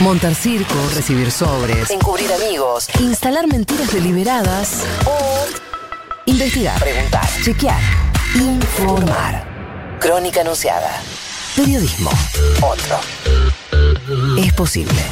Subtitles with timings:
[0.00, 5.46] Montar circo, recibir sobres, encubrir amigos, instalar mentiras deliberadas o
[6.24, 7.80] investigar, preguntar, chequear,
[8.34, 9.46] informar.
[10.00, 11.02] Crónica anunciada.
[11.54, 12.10] Periodismo.
[12.62, 12.98] Otro.
[14.38, 15.02] Es posible.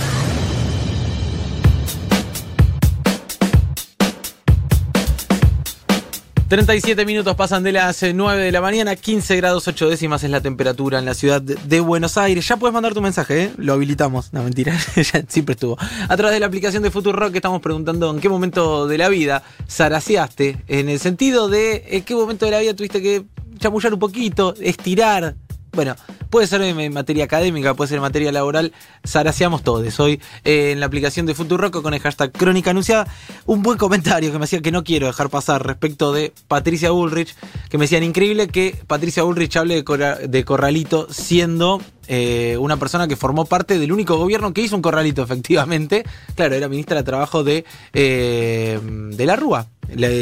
[6.48, 10.30] 37 minutos pasan de las 9 eh, de la mañana, 15 grados 8 décimas es
[10.30, 12.48] la temperatura en la ciudad de Buenos Aires.
[12.48, 13.52] Ya puedes mandar tu mensaje, ¿eh?
[13.58, 14.32] lo habilitamos.
[14.32, 15.76] No, mentira, ya siempre estuvo.
[16.08, 19.42] A través de la aplicación de Rock estamos preguntando en qué momento de la vida
[19.68, 23.24] zaraseaste, en el sentido de en qué momento de la vida tuviste que
[23.58, 25.34] chamullar un poquito, estirar,
[25.72, 25.94] bueno,
[26.30, 28.72] puede ser en materia académica, puede ser en materia laboral,
[29.06, 30.00] zaraseamos todos.
[30.00, 33.06] Hoy eh, en la aplicación de Futuroco con el hashtag Crónica Anunciada,
[33.46, 37.34] un buen comentario que me hacía que no quiero dejar pasar respecto de Patricia Bullrich,
[37.68, 43.16] que me decían increíble que Patricia Bullrich hable de, Corralito siendo eh, una persona que
[43.16, 46.04] formó parte del único gobierno que hizo un corralito, efectivamente.
[46.34, 49.66] Claro, era ministra de Trabajo de, eh, de la Rúa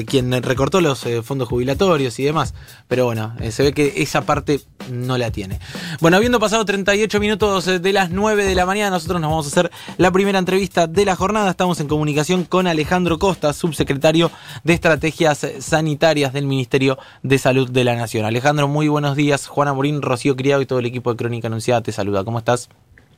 [0.06, 2.54] quien recortó los fondos jubilatorios y demás.
[2.86, 5.58] Pero bueno, se ve que esa parte no la tiene.
[6.00, 9.46] Bueno, habiendo pasado 38 minutos eh, de las 9 de la mañana, nosotros nos vamos
[9.46, 11.50] a hacer la primera entrevista de la jornada.
[11.50, 14.30] Estamos en comunicación con Alejandro Costa, subsecretario
[14.64, 18.24] de Estrategias Sanitarias del Ministerio de Salud de la Nación.
[18.24, 19.46] Alejandro, muy buenos días.
[19.46, 22.24] Juana Morín, Rocío Criado y todo el equipo de Crónica Anunciada te saluda.
[22.24, 22.68] ¿Cómo estás?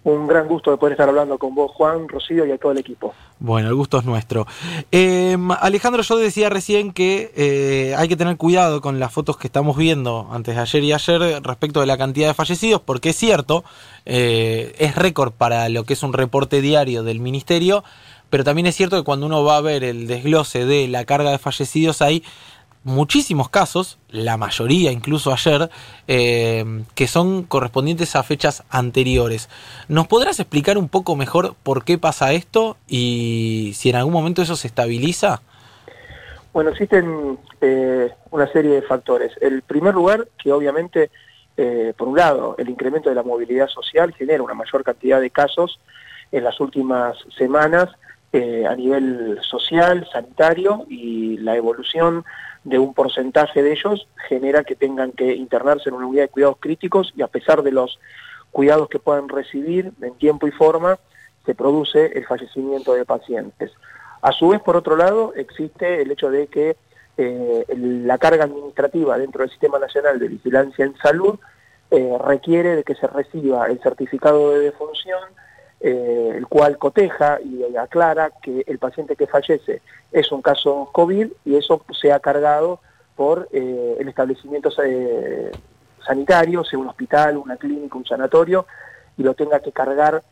[0.09, 2.78] Un gran gusto de poder estar hablando con vos, Juan, Rocío y a todo el
[2.78, 3.12] equipo.
[3.39, 4.47] Bueno, el gusto es nuestro.
[4.91, 9.48] Em, Alejandro, yo decía recién que eh, hay que tener cuidado con las fotos que
[9.48, 13.17] estamos viendo antes de ayer y ayer respecto de la cantidad de fallecidos, porque es
[13.17, 13.65] cierto,
[14.06, 17.84] eh, es récord para lo que es un reporte diario del ministerio,
[18.31, 21.33] pero también es cierto que cuando uno va a ver el desglose de la carga
[21.33, 22.25] de fallecidos hay
[22.84, 25.71] muchísimos casos, la mayoría incluso ayer,
[26.07, 29.48] eh, que son correspondientes a fechas anteriores.
[29.89, 34.43] ¿Nos podrás explicar un poco mejor por qué pasa esto y si en algún momento
[34.43, 35.43] eso se estabiliza?
[36.53, 39.33] Bueno, existen eh, una serie de factores.
[39.41, 41.11] El primer lugar, que obviamente,
[41.56, 45.31] eh, por un lado, el incremento de la movilidad social genera una mayor cantidad de
[45.31, 45.78] casos
[46.33, 47.91] en las últimas semanas
[48.33, 52.25] a nivel social, sanitario y la evolución
[52.65, 56.59] de un porcentaje de ellos genera que tengan que internarse en una unidad de cuidados
[56.61, 57.99] críticos y a pesar de los
[58.50, 60.99] cuidados que puedan recibir en tiempo y forma,
[61.47, 63.72] se produce el fallecimiento de pacientes.
[64.21, 66.77] A su vez, por otro lado, existe el hecho de que
[67.17, 71.38] eh, la carga administrativa dentro del Sistema Nacional de Vigilancia en Salud
[71.91, 75.21] eh, requiere de que se reciba el certificado de defunción,
[75.81, 79.81] eh, el cual coteja y aclara que el paciente que fallece
[80.11, 82.81] es un caso COVID y eso se ha cargado
[83.15, 85.53] por eh, el establecimiento eh,
[86.05, 88.67] sanitario, sea un hospital, una clínica, un sanatorio,
[89.17, 90.22] y lo tenga que cargar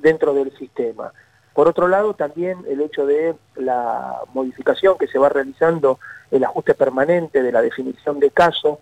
[0.00, 1.12] dentro del sistema.
[1.54, 5.98] Por otro lado, también el hecho de la modificación que se va realizando,
[6.30, 8.80] el ajuste permanente de la definición de caso,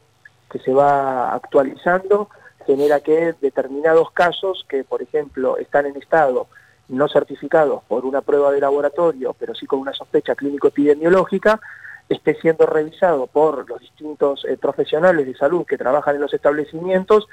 [0.51, 2.29] que se va actualizando,
[2.67, 6.49] genera que determinados casos que, por ejemplo, están en estado
[6.89, 11.61] no certificados por una prueba de laboratorio, pero sí con una sospecha clínico-epidemiológica,
[12.09, 17.27] esté siendo revisado por los distintos eh, profesionales de salud que trabajan en los establecimientos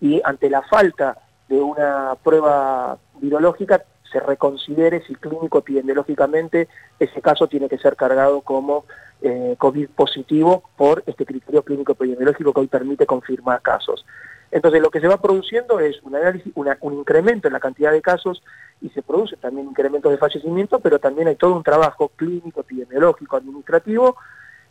[0.00, 1.18] y ante la falta
[1.48, 6.68] de una prueba virológica se reconsidere si clínico-epidemiológicamente
[6.98, 8.84] ese caso tiene que ser cargado como
[9.22, 14.04] eh, COVID positivo por este criterio clínico-epidemiológico que hoy permite confirmar casos.
[14.50, 18.00] Entonces lo que se va produciendo es un análisis, un incremento en la cantidad de
[18.00, 18.42] casos
[18.80, 23.36] y se produce también incrementos de fallecimiento, pero también hay todo un trabajo clínico, epidemiológico,
[23.36, 24.16] administrativo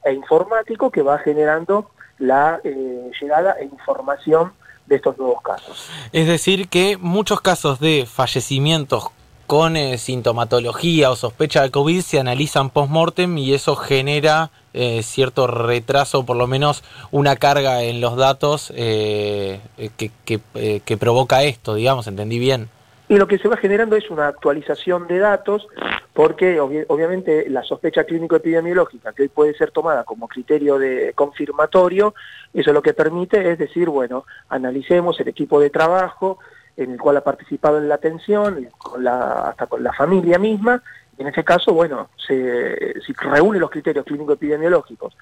[0.03, 4.53] e informático que va generando la eh, llegada e información
[4.85, 5.90] de estos nuevos casos.
[6.12, 9.09] Es decir, que muchos casos de fallecimientos
[9.47, 15.47] con eh, sintomatología o sospecha de COVID se analizan post-mortem y eso genera eh, cierto
[15.47, 19.62] retraso, por lo menos una carga en los datos eh,
[19.97, 22.68] que, que, provoca esto, digamos, ¿entendí bien?
[23.08, 25.67] Y lo que se va generando es una actualización de datos,
[26.14, 32.14] porque obviamente la sospecha clínico-epidemiológica, que hoy puede ser tomada como criterio de confirmatorio,
[32.53, 36.40] eso lo que permite es decir, bueno, analicemos el equipo de trabajo,
[36.78, 38.67] en el cual ha participado en la atención,
[39.08, 40.82] hasta con la familia misma,
[41.17, 45.16] en ese caso, bueno, se, si reúne los criterios clínico-epidemiológicos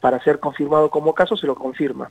[0.00, 2.10] para ser confirmado como caso, se lo confirma.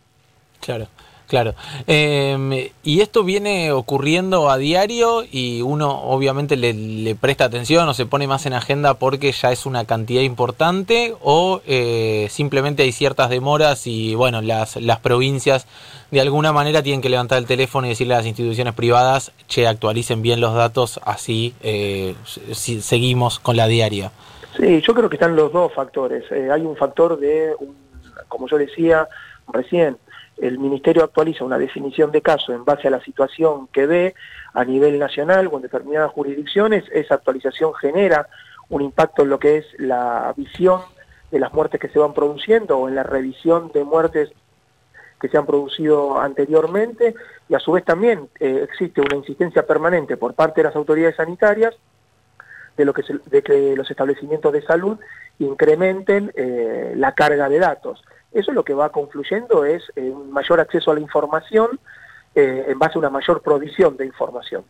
[0.59, 0.87] Claro.
[1.27, 1.55] Claro.
[1.87, 8.05] Em, y esto viene ocurriendo a diario y uno obviamente le, presta atención o se
[8.05, 13.29] pone más en agenda porque ya es una cantidad importante o eh, simplemente hay ciertas
[13.29, 15.67] demoras y bueno, las, las provincias
[16.11, 19.67] de alguna manera tienen que levantar el teléfono y decirle a las instituciones privadas, che,
[19.67, 22.15] actualicen bien los datos, así eh,
[22.53, 24.11] si, seguimos con la diaria.
[24.55, 26.23] Sí, yo creo que están los dos factores.
[26.31, 27.53] Eh, hay un factor de,
[28.29, 29.09] como yo decía
[29.51, 29.97] recién,
[30.39, 34.15] el Ministerio actualiza una definición de caso en base a la situación que ve
[34.53, 38.27] a nivel nacional o en determinadas jurisdicciones, esa actualización genera
[38.69, 40.81] un impacto en lo que es la visión
[41.31, 44.31] de las muertes que se van produciendo o en la revisión de muertes
[45.19, 47.15] que se han producido anteriormente
[47.49, 51.15] y a su vez también eh, existe una insistencia permanente por parte de las autoridades
[51.15, 51.75] sanitarias
[52.75, 54.99] de, lo que, de que los establecimientos de salud
[55.39, 58.03] incrementen eh, la carga de datos.
[58.31, 61.79] Eso lo que va confluyendo es eh, un mayor acceso a la información
[62.35, 64.63] eh, en base a una mayor provisión de información.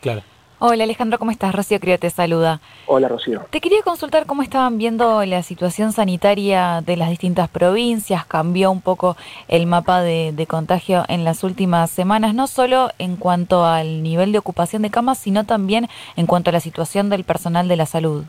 [0.00, 0.22] Claro.
[0.62, 1.54] Hola Alejandro, ¿cómo estás?
[1.54, 2.60] Rocío Cría te saluda.
[2.84, 3.46] Hola Rocío.
[3.48, 8.26] Te quería consultar cómo estaban viendo la situación sanitaria de las distintas provincias.
[8.26, 9.16] Cambió un poco
[9.48, 14.32] el mapa de, de, contagio en las últimas semanas, no solo en cuanto al nivel
[14.32, 17.86] de ocupación de camas, sino también en cuanto a la situación del personal de la
[17.86, 18.24] salud.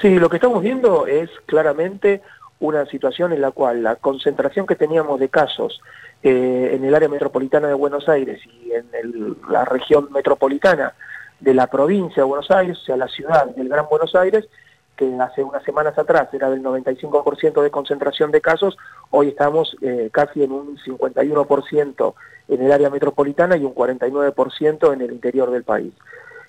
[0.00, 2.20] Sí, lo que estamos viendo es claramente
[2.60, 5.80] una situación en la cual la concentración que teníamos de casos
[6.22, 10.94] eh, en el área metropolitana de Buenos Aires y en la región metropolitana
[11.40, 14.46] de la provincia de Buenos Aires, o sea, la ciudad del Gran Buenos Aires,
[14.94, 18.76] que hace unas semanas atrás era del 95% de concentración de casos,
[19.08, 22.14] hoy estamos eh, casi en un 51%
[22.48, 25.94] en el área metropolitana y un 49% en el interior del país.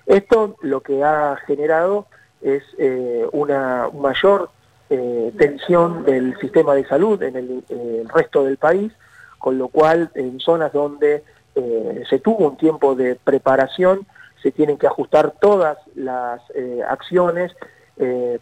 [0.04, 2.06] Esto lo que ha generado
[2.42, 4.50] es eh, una mayor
[4.94, 8.92] eh, tensión del sistema de salud en el, resto del país,
[9.38, 11.24] con lo cual en zonas donde
[11.54, 14.06] eh, se tuvo un tiempo de preparación,
[14.42, 17.52] se tienen que ajustar todas las eh, acciones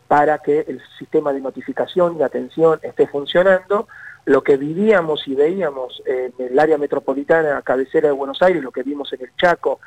[0.09, 3.87] para que el sistema de notificación y atención esté funcionando.
[4.25, 8.83] Lo que vivíamos y veíamos en el área metropolitana cabecera de Buenos Aires, lo que
[8.83, 9.79] vimos en el Chaco,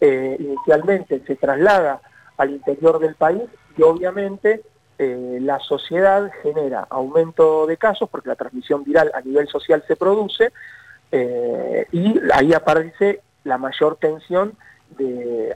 [0.00, 2.00] inicialmente se traslada
[2.36, 3.42] al interior del país
[3.76, 4.62] y obviamente
[4.98, 9.96] eh, la sociedad genera aumento de casos porque la transmisión viral a nivel social se
[9.96, 10.52] produce
[11.10, 14.56] eh, y ahí aparece la mayor tensión
[14.96, 15.54] de,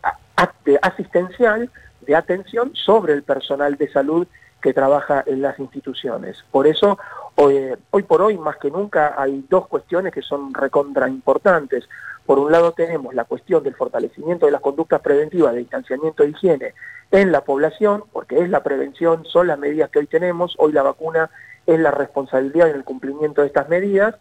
[0.82, 1.70] asistencial,
[2.00, 4.26] de atención sobre el personal de salud
[4.60, 6.44] que trabaja en las instituciones.
[6.50, 6.98] Por eso,
[7.36, 11.88] hoy, hoy, por hoy, más que nunca, hay dos cuestiones que son recontra importantes.
[12.26, 16.30] Por un lado tenemos la cuestión del fortalecimiento de las conductas preventivas de distanciamiento e
[16.30, 16.74] higiene
[17.10, 20.82] en la población, porque es la prevención, son las medidas que hoy tenemos, hoy la
[20.82, 21.30] vacuna
[21.66, 24.14] es la responsabilidad en el cumplimiento de estas medidas,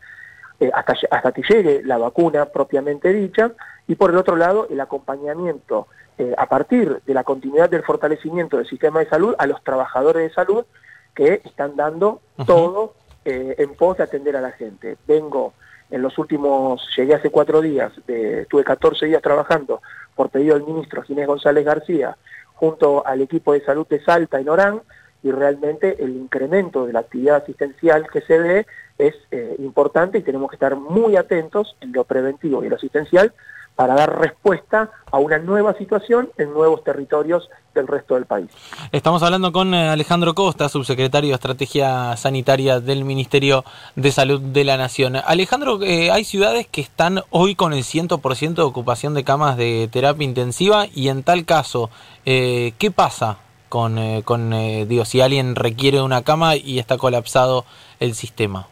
[0.60, 3.52] eh, hasta, hasta que llegue la vacuna propiamente dicha,
[3.88, 5.88] y por el otro lado el acompañamiento
[6.18, 10.30] eh, a partir de la continuidad del fortalecimiento del sistema de salud a los trabajadores
[10.30, 10.66] de salud
[11.14, 12.94] que están dando todo
[13.26, 14.98] eh, en pos de atender a la gente.
[15.08, 15.54] Vengo
[15.90, 19.82] en los últimos, llegué hace cuatro días, de, estuve 14 días trabajando
[20.16, 22.18] por pedido del ministro Ginés González García
[22.56, 24.82] junto al equipo de salud de Salta en Orán
[25.24, 28.68] y realmente el incremento de la actividad asistencial que se ve
[28.98, 33.34] es eh, importante y tenemos que estar muy atentos en lo preventivo y lo asistencial
[33.78, 38.50] para dar respuesta a una nueva situación en nuevos territorios del resto del país.
[38.92, 43.64] Estamos hablando con eh, Alejandro Costa, subsecretario de Estrategia Sanitaria del Ministerio
[43.96, 45.16] de Salud de la Nación.
[45.16, 49.88] Alejandro, eh, hay ciudades que están hoy con el 100% de ocupación de camas de
[49.92, 51.92] terapia intensiva y en tal caso,
[52.26, 53.38] eh, ¿qué pasa
[53.70, 54.52] con, con
[54.88, 57.64] digo, si alguien requiere una cama y está colapsado
[58.00, 58.68] el sistema?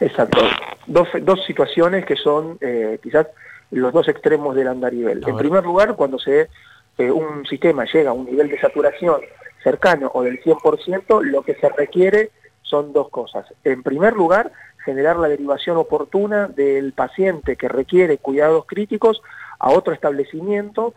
[0.00, 0.40] Exacto.
[0.86, 2.58] Dos, dos situaciones que son
[3.02, 3.28] quizás
[3.70, 5.22] los dos extremos del andarivel.
[5.26, 6.48] En primer lugar, cuando se
[6.98, 9.20] eh, un sistema llega a un nivel de saturación
[9.62, 12.30] cercano o del 100%, lo que se requiere
[12.62, 13.46] son dos cosas.
[13.64, 14.52] En primer lugar,
[14.84, 19.22] generar la derivación oportuna del paciente que requiere cuidados críticos
[19.58, 20.94] a otro establecimiento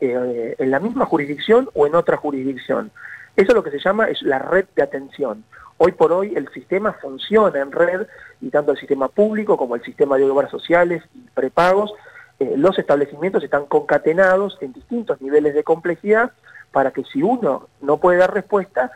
[0.00, 2.90] eh, en la misma jurisdicción o en otra jurisdicción.
[3.36, 5.44] Eso es lo que se llama es la red de atención.
[5.76, 8.06] Hoy por hoy el sistema funciona en red
[8.40, 11.92] y tanto el sistema público como el sistema de obras sociales y prepagos
[12.40, 16.32] eh, los establecimientos están concatenados en distintos niveles de complejidad
[16.72, 18.90] para que si uno no puede dar respuesta,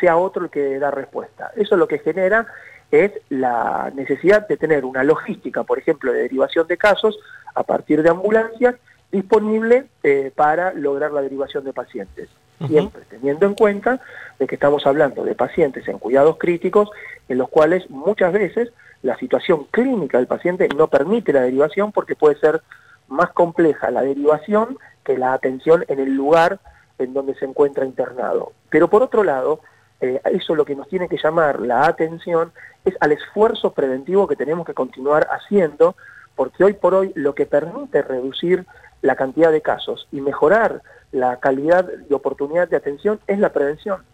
[0.00, 1.50] sea otro el que da respuesta.
[1.56, 2.46] Eso lo que genera
[2.90, 7.18] es la necesidad de tener una logística, por ejemplo, de derivación de casos
[7.54, 8.76] a partir de ambulancias
[9.12, 12.28] disponible eh, para lograr la derivación de pacientes.
[12.66, 14.00] Siempre teniendo en cuenta
[14.40, 16.90] de que estamos hablando de pacientes en cuidados críticos
[17.28, 22.16] en los cuales muchas veces la situación clínica del paciente no permite la derivación porque
[22.16, 22.62] puede ser
[23.08, 26.60] más compleja la derivación que la atención en el lugar
[26.98, 28.52] en donde se encuentra internado.
[28.70, 29.60] Pero por otro lado,
[30.00, 32.52] eh, eso lo que nos tiene que llamar la atención
[32.84, 35.96] es al esfuerzo preventivo que tenemos que continuar haciendo,
[36.38, 38.64] porque hoy por hoy lo que permite reducir
[39.02, 44.04] la cantidad de casos y mejorar la calidad y oportunidad de atención es la prevención.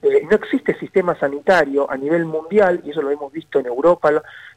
[0.00, 4.10] Eh, no existe sistema sanitario a nivel mundial, y eso lo hemos visto en Europa,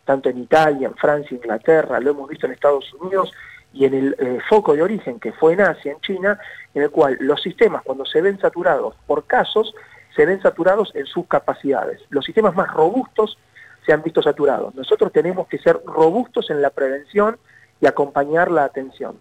[0.06, 3.34] tanto en Italia, en Francia, Inglaterra, lo hemos visto en Estados Unidos
[3.74, 6.40] y en el eh, foco de origen que fue en Asia, en China,
[6.74, 9.76] en el cual los sistemas cuando se ven saturados por casos,
[10.16, 12.00] se ven saturados en sus capacidades.
[12.12, 13.38] Los sistemas más robustos
[13.86, 14.76] se han visto saturados.
[14.76, 17.38] Nosotros tenemos que ser robustos en la prevención
[17.82, 19.18] y acompañar la atención.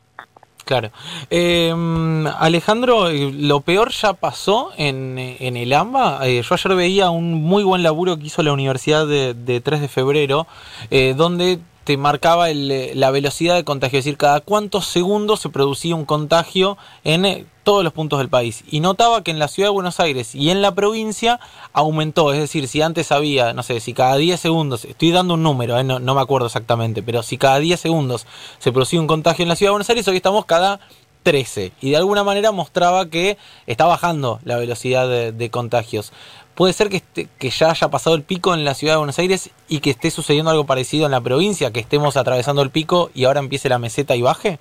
[0.68, 0.90] Claro.
[1.30, 6.28] Em, Alejandro, eh, lo peor ya pasó en, el AMBA.
[6.28, 9.80] Eh, yo ayer veía un muy buen laburo que hizo la Universidad de, de 3
[9.80, 10.46] de febrero,
[10.90, 15.94] eh, donde te marcaba la velocidad de contagio, es decir, cada cuántos segundos se producía
[15.94, 18.62] un contagio en todos los puntos del país.
[18.70, 21.40] Y notaba que en la ciudad de Buenos Aires y en la provincia
[21.72, 25.42] aumentó, es decir, si antes había, no sé, si cada 10 segundos, estoy dando un
[25.42, 28.26] número, no, no, me acuerdo exactamente, pero si cada 10 segundos
[28.58, 30.80] se producía un contagio en la ciudad de Buenos Aires, hoy estamos cada
[31.22, 31.72] 13.
[31.80, 36.12] Y de alguna manera mostraba que está bajando la velocidad de contagios.
[36.58, 37.02] ¿Puede ser que,
[37.38, 40.10] que ya haya pasado el pico en la ciudad de Buenos Aires y que esté
[40.10, 43.78] sucediendo algo parecido en la provincia, que estemos atravesando el pico y ahora empiece la
[43.78, 44.58] meseta y baje?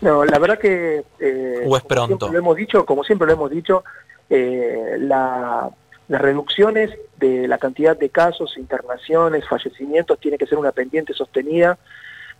[0.00, 1.04] No, la verdad que...
[1.20, 2.28] Eh, ¿O es pronto?
[2.32, 3.84] lo hemos dicho, como siempre lo hemos dicho,
[4.28, 5.70] eh, las
[6.08, 11.78] reducciones de la cantidad de casos, internaciones, fallecimientos, tiene que ser una pendiente sostenida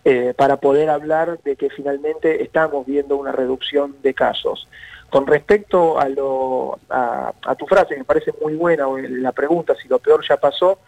[0.05, 4.69] eh, para poder hablar de que finalmente estamos viendo una reducción de casos.
[5.09, 9.99] Con respecto a, lo, a, tu frase, me parece muy buena la pregunta, si lo
[9.99, 10.79] peor ya pasó,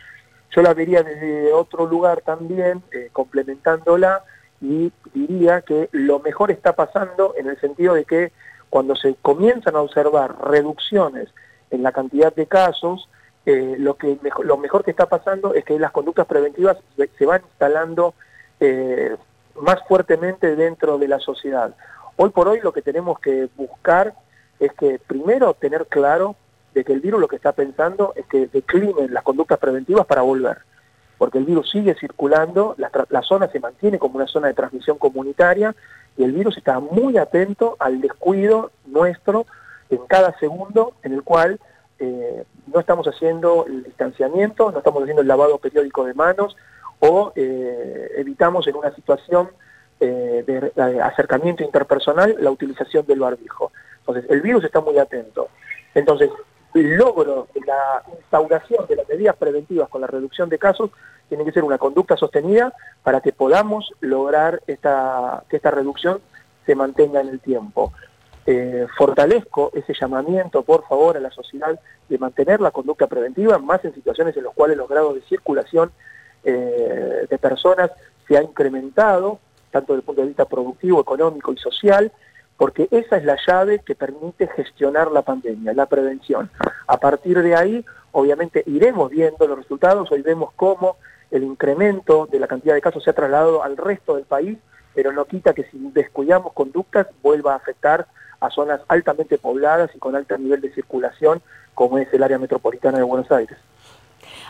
[0.54, 4.22] yo la vería desde otro lugar también, eh, complementándola,
[4.60, 8.32] y diría que lo mejor está pasando en el sentido de que
[8.68, 11.28] cuando se comienzan a observar reducciones
[11.70, 13.08] en la cantidad de casos,
[13.46, 16.76] eh, lo mejor que está pasando es que las conductas preventivas
[17.16, 18.12] se van instalando
[18.60, 19.16] eh,
[19.60, 21.74] más fuertemente dentro de la sociedad.
[22.16, 24.14] Hoy por hoy lo que tenemos que buscar
[24.58, 26.36] es que primero tener claro
[26.74, 30.22] de que el virus lo que está pensando es que declinen las conductas preventivas para
[30.22, 30.58] volver,
[31.18, 35.74] porque el virus sigue circulando, la, zona se mantiene como una zona de transmisión comunitaria
[36.16, 39.46] y el virus está muy atento al descuido nuestro
[39.90, 41.60] en cada segundo en el cual
[41.98, 46.56] eh, no estamos haciendo el distanciamiento, no estamos haciendo el lavado periódico de manos
[47.00, 49.50] o eh, evitamos en una situación
[50.00, 53.72] eh, de, acercamiento interpersonal la utilización del barbijo.
[54.00, 55.48] Entonces, el virus está muy atento.
[55.94, 56.30] Entonces,
[56.74, 60.90] el logro de la instauración de las medidas preventivas con la reducción de casos
[61.28, 62.72] tiene que ser una conducta sostenida
[63.02, 66.20] para que podamos lograr esta, que esta reducción
[66.66, 67.92] se mantenga en el tiempo.
[68.48, 73.84] Eh, fortalezco ese llamamiento, por favor, a la sociedad de mantener la conducta preventiva, más
[73.84, 75.90] en situaciones en las cuales los grados de circulación
[76.46, 77.90] eh, de personas
[78.26, 82.10] se ha incrementado tanto desde el punto de vista productivo, económico y social,
[82.56, 86.50] porque esa es la llave que permite gestionar la pandemia, la prevención.
[86.86, 90.96] A partir de ahí, obviamente, iremos viendo los resultados, hoy vemos cómo
[91.30, 94.56] el incremento de la cantidad de casos se ha trasladado al resto del país,
[94.94, 98.06] pero no quita que si descuidamos conductas vuelva a afectar
[98.40, 101.42] a zonas altamente pobladas y con alto nivel de circulación,
[101.74, 103.58] como es el área metropolitana de Buenos Aires.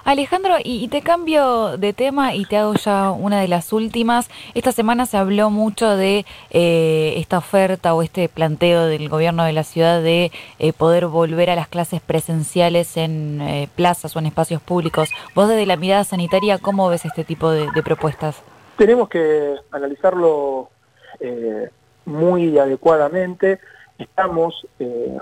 [0.06, 4.30] Alejandro, y, te cambio de tema y te hago ya una de las últimas.
[4.54, 9.52] Esta semana se habló mucho de eh, esta oferta o este planteo del gobierno de
[9.52, 14.26] la ciudad de eh, poder volver a las clases presenciales en eh, plazas o en
[14.26, 15.10] espacios públicos.
[15.34, 18.40] Vos desde la mirada sanitaria, ¿cómo ves este tipo de, de propuestas?
[18.76, 20.70] Tenemos que analizarlo
[22.04, 23.58] muy adecuadamente.
[23.98, 24.68] Estamos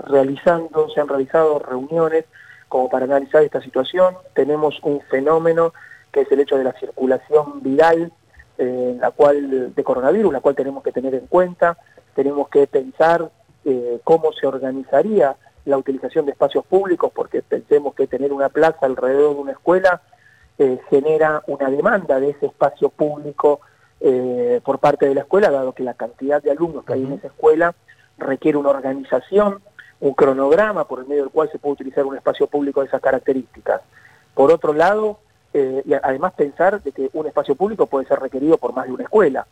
[0.07, 2.25] realizando, se han realizado reuniones
[2.69, 4.15] como para analizar esta situación.
[4.33, 5.73] Tenemos un fenómeno
[6.11, 8.11] que es el hecho de la circulación viral
[8.57, 11.77] eh, la cual, de coronavirus, la cual tenemos que tener en cuenta.
[12.15, 13.29] Tenemos que pensar
[13.65, 18.85] eh, cómo se organizaría la utilización de espacios públicos, porque pensemos que tener una plaza
[18.85, 20.01] alrededor de una escuela
[20.57, 23.59] eh, genera una demanda de ese espacio público
[24.63, 27.27] por parte de la escuela, dado que la cantidad de alumnos que hay en esa
[27.27, 27.73] escuela
[28.19, 29.61] requiere una organización
[29.99, 33.01] un cronograma por el medio del cual se puede utilizar un espacio público de esas
[33.01, 33.81] características.
[34.33, 35.19] Por otro lado,
[35.53, 38.93] eh, y además pensar de que un espacio público puede ser requerido por más de
[38.93, 39.47] una escuela.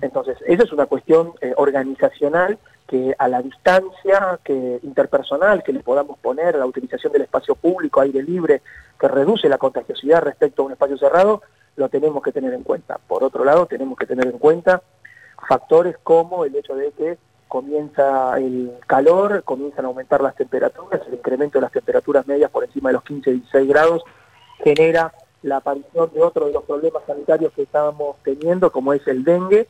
[0.00, 5.80] Entonces, esa es una cuestión eh, organizacional que a la distancia que interpersonal que le
[5.80, 8.62] podamos poner a la utilización del espacio público, aire libre,
[8.98, 11.42] que reduce la contagiosidad respecto a un espacio cerrado,
[11.76, 12.98] lo tenemos que tener en cuenta.
[13.06, 14.82] Por otro lado, tenemos que tener en cuenta
[15.48, 21.14] factores como el hecho de que comienza el calor, comienzan a aumentar las temperaturas, el
[21.14, 24.02] incremento de las temperaturas medias por encima de los 15-16 grados
[24.62, 25.12] genera
[25.42, 29.68] la aparición de otro de los problemas sanitarios que estábamos teniendo, como es el dengue,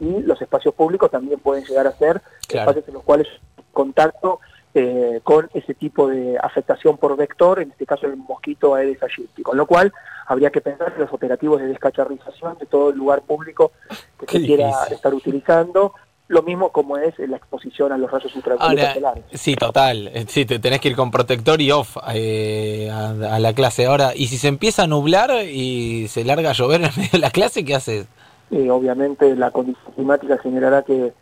[0.00, 3.26] y los espacios públicos también pueden llegar a ser espacios en los cuales
[3.72, 4.40] contacto
[4.74, 9.42] eh, con ese tipo de afectación por vector, en este caso el mosquito Aedes aegypti,
[9.42, 9.92] con lo cual
[10.26, 13.72] habría que pensar en los operativos de descacharrización de todo el lugar público
[14.20, 15.94] que se quiera estar utilizando,
[16.28, 19.24] lo mismo como es la exposición a los rayos ultravioletas solares.
[19.32, 20.08] Sí, total.
[20.08, 23.86] Eh, sí, te tenés que ir con protector y off eh, a, la clase.
[23.86, 27.18] Ahora, ¿y si se empieza a nublar y se larga a llover en medio de
[27.18, 28.06] la clase, qué haces?
[28.50, 31.12] obviamente la condición climática generará que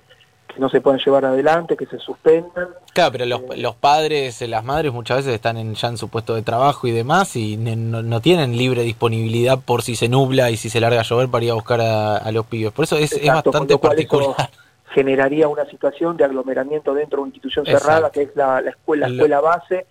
[0.58, 2.68] no se puedan llevar adelante, que se suspendan.
[2.94, 6.08] Claro, pero los, eh, los padres, las madres muchas veces están en, ya en su
[6.08, 10.56] puesto de trabajo y demás y no, tienen libre disponibilidad por si se nubla y
[10.56, 12.72] si se larga a llover para ir a buscar a, los pibes.
[12.72, 14.50] Por eso es, bastante particular.
[14.90, 19.14] Generaría una situación de aglomeramiento dentro de una institución cerrada que es la, escuela, la
[19.14, 19.86] escuela base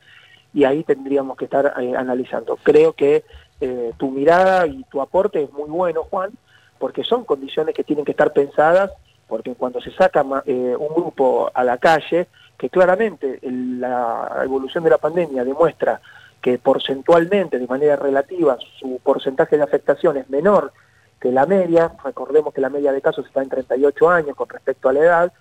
[0.54, 2.58] y ahí tendríamos que estar eh, analizando.
[2.64, 3.25] Creo que
[3.60, 6.32] eh, tu mirada y tu aporte es muy bueno, Juan,
[6.80, 8.92] porque son condiciones que tienen que estar pensadas
[9.28, 14.92] porque cuando se saca eh, un grupo a la calle, que claramente la evolución de
[14.92, 16.00] la pandemia demuestra
[16.42, 20.72] que porcentualmente, de manera relativa, su porcentaje de afectación es menor
[21.19, 24.89] que la media, recordemos que la media de casos está en 38 años con respecto
[24.89, 25.34] a la edad,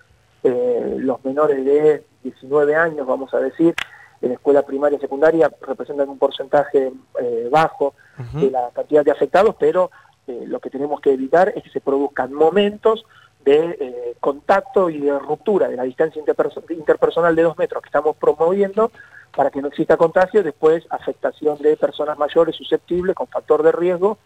[0.43, 3.75] eh, los menores de 19 años, vamos a decir,
[4.21, 6.91] en escuela primaria y secundaria representan un porcentaje
[7.21, 7.93] eh, bajo
[8.33, 9.91] de la cantidad de afectados, pero
[10.27, 13.05] lo que tenemos que evitar es que se produzcan momentos
[13.45, 16.21] de eh, contacto y de ruptura de la distancia
[16.69, 18.91] interpersonal de dos metros que estamos promoviendo
[19.35, 24.17] para que no exista contagio, después afectación de personas mayores susceptibles con factor de riesgo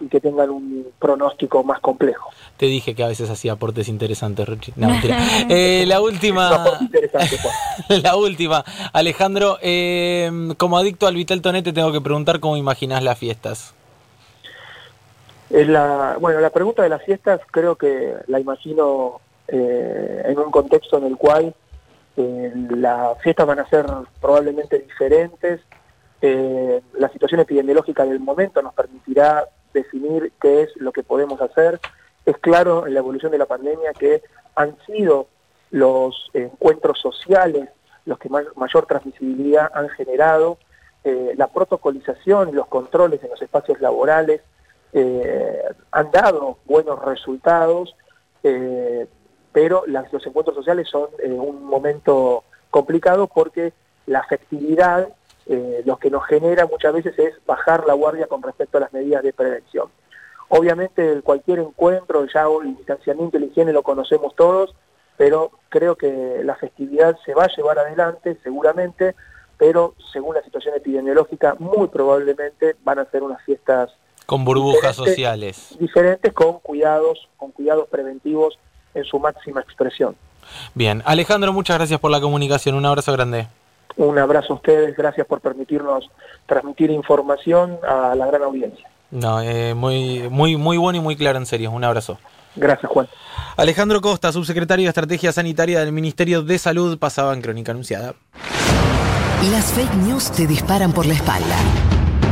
[0.00, 2.30] y que tengan un pronóstico más complejo.
[2.56, 4.72] Te dije que a veces hacía aportes interesantes, Richie.
[4.76, 4.88] No,
[5.48, 6.78] eh, la última.
[7.88, 8.64] la última.
[8.92, 13.74] Alejandro, eh, como adicto al Vital Tonete, tengo que preguntar cómo imaginas las fiestas.
[15.50, 20.98] La, bueno, la pregunta de las fiestas creo que la imagino eh, en un contexto
[20.98, 21.54] en el cual
[22.18, 23.86] eh, las fiestas van a ser
[24.20, 25.60] probablemente diferentes.
[26.20, 31.80] Eh, la situación epidemiológica del momento nos permitirá definir qué es lo que podemos hacer.
[32.26, 34.22] Es claro en la evolución de la pandemia que
[34.54, 35.28] han sido
[35.70, 37.68] los encuentros sociales
[38.08, 40.58] los que mayor transmisibilidad han generado,
[41.04, 44.42] la protocolización y los controles en los espacios laborales,
[44.92, 47.94] eh, han dado buenos resultados,
[48.42, 49.06] eh,
[49.52, 53.72] pero los encuentros sociales son eh, un momento complicado porque
[54.06, 55.08] la afectividad
[55.48, 59.22] lo que nos genera muchas veces es bajar la guardia con respecto a las medidas
[59.22, 59.88] de prevención.
[60.48, 64.74] Obviamente cualquier encuentro, ya el distanciamiento y la higiene lo conocemos todos,
[65.16, 69.14] pero creo que la festividad se va a llevar adelante seguramente,
[69.56, 73.90] pero según la situación epidemiológica muy probablemente van a ser unas fiestas
[74.26, 75.74] con burbujas sociales.
[75.80, 78.58] Diferentes con cuidados, con cuidados preventivos
[78.94, 80.16] en su máxima expresión.
[80.74, 82.74] Bien, Alejandro, muchas gracias por la comunicación.
[82.74, 83.48] Un abrazo grande.
[83.98, 86.08] Un abrazo a ustedes, gracias por permitirnos
[86.46, 88.88] transmitir información a la gran audiencia.
[89.10, 91.72] No, eh, muy, muy, muy bueno y muy claro, en serio.
[91.72, 92.18] Un abrazo.
[92.54, 93.08] Gracias, Juan.
[93.56, 98.14] Alejandro Costa, subsecretario de Estrategia Sanitaria del Ministerio de Salud, pasaba en Crónica Anunciada.
[99.50, 101.56] Las fake news te disparan por la espalda.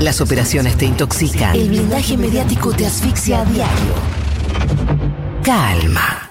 [0.01, 1.57] Las operaciones te intoxican.
[1.57, 3.95] El blindaje mediático te asfixia a diario.
[5.43, 6.31] Calma.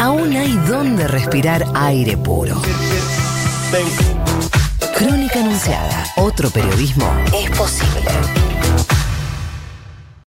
[0.00, 2.56] Aún hay donde respirar aire puro.
[4.96, 6.04] Crónica Anunciada.
[6.16, 7.04] Otro periodismo
[7.34, 8.53] es posible.